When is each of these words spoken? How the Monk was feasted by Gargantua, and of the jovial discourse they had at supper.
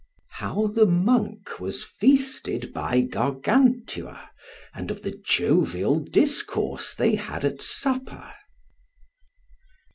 How 0.31 0.65
the 0.65 0.87
Monk 0.87 1.59
was 1.59 1.83
feasted 1.83 2.73
by 2.73 3.01
Gargantua, 3.01 4.31
and 4.73 4.89
of 4.89 5.03
the 5.03 5.11
jovial 5.23 5.99
discourse 5.99 6.95
they 6.95 7.13
had 7.13 7.45
at 7.45 7.61
supper. 7.61 8.33